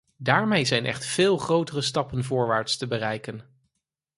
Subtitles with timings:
[0.17, 3.45] Daarmee zijn echt veel grotere stappen voorwaarts te bereiken.